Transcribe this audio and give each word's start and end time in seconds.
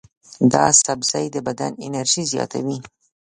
دا 0.53 0.65
سبزی 0.83 1.25
د 1.31 1.37
بدن 1.47 1.71
انرژي 1.85 2.23
زیاتوي. 2.31 2.77